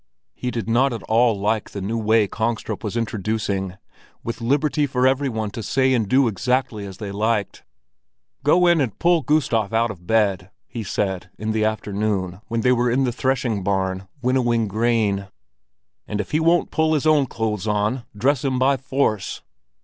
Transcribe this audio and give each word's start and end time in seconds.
He 0.33 0.49
did 0.49 0.67
not 0.67 0.93
at 0.93 1.03
all 1.03 1.39
like 1.39 1.69
the 1.69 1.79
new 1.79 1.99
way 1.99 2.27
Kongstrup 2.27 2.83
was 2.83 2.97
introducing—with 2.97 4.41
liberty 4.41 4.87
for 4.87 5.05
every 5.05 5.29
one 5.29 5.51
to 5.51 5.61
say 5.61 5.93
and 5.93 6.09
do 6.09 6.27
exactly 6.27 6.87
as 6.87 6.97
they 6.97 7.11
liked. 7.11 7.61
"Go 8.43 8.65
in 8.65 8.81
and 8.81 8.97
pull 8.97 9.21
Gustav 9.21 9.71
out 9.73 9.91
of 9.91 10.07
bed!" 10.07 10.49
he 10.65 10.81
said, 10.83 11.29
in 11.37 11.51
the 11.51 11.65
afternoon, 11.65 12.41
when 12.47 12.61
they 12.61 12.71
were 12.71 12.89
in 12.89 13.03
the 13.03 13.11
threshing 13.13 13.63
barn, 13.63 14.07
winnowing 14.23 14.67
grain. 14.67 15.27
"And 16.07 16.19
if 16.19 16.31
he 16.31 16.39
won't 16.39 16.71
put 16.71 16.95
his 16.95 17.05
own 17.05 17.27
clothes 17.27 17.67
on, 17.67 18.03
dress 18.17 18.43
him 18.43 18.57
by 18.57 18.77
force." 18.77 19.43